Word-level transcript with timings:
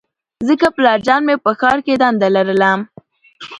ځکه 0.47 0.67
پلارجان 0.75 1.21
مې 1.27 1.35
په 1.43 1.51
ښار 1.59 1.77
کې 1.85 1.93
دنده 2.01 2.27
لرله 2.35 2.71